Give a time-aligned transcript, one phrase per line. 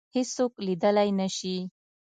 [0.15, 1.55] هیڅوک لیدلای نه شي